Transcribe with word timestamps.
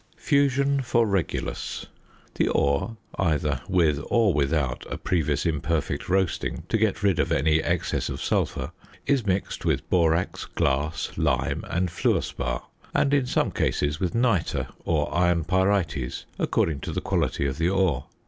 ~Fusion 0.17 0.81
for 0.81 1.05
Regulus.~ 1.05 1.85
The 2.33 2.47
ore 2.47 2.97
(either 3.19 3.61
with 3.69 4.03
or 4.09 4.33
without 4.33 4.83
a 4.91 4.97
previous 4.97 5.45
imperfect 5.45 6.09
roasting 6.09 6.63
to 6.69 6.79
get 6.79 7.03
rid 7.03 7.19
of 7.19 7.31
any 7.31 7.61
excess 7.61 8.09
of 8.09 8.19
sulphur) 8.19 8.71
is 9.05 9.27
mixed 9.27 9.63
with 9.63 9.87
borax, 9.91 10.45
glass, 10.45 11.11
lime, 11.17 11.63
and 11.69 11.89
fluor 11.91 12.23
spar; 12.23 12.63
and, 12.95 13.13
in 13.13 13.27
some 13.27 13.51
cases, 13.51 13.99
with 13.99 14.15
nitre, 14.15 14.69
or 14.85 15.13
iron 15.13 15.43
pyrites, 15.43 16.25
according 16.39 16.79
to 16.79 16.91
the 16.91 16.99
quality 17.01 17.45
of 17.45 17.59
the 17.59 17.69
ore. 17.69 18.05